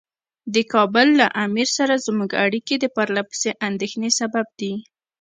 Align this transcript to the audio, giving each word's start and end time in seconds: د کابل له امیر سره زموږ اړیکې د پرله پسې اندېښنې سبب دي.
د 0.53 0.55
کابل 0.73 1.07
له 1.19 1.27
امیر 1.43 1.69
سره 1.77 2.03
زموږ 2.05 2.29
اړیکې 2.45 2.75
د 2.79 2.85
پرله 2.95 3.21
پسې 3.29 3.49
اندېښنې 3.67 4.09
سبب 4.19 4.45
دي. 4.59 4.73